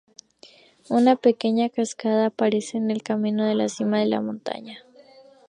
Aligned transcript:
Una 0.89 1.15
pequeña 1.15 1.69
cascada 1.69 2.25
aparece 2.25 2.77
en 2.79 2.89
el 2.89 3.03
camino 3.03 3.43
a 3.43 3.53
la 3.53 3.69
cima 3.69 3.99
de 3.99 4.07
la 4.07 4.19
montaña. 4.19 4.79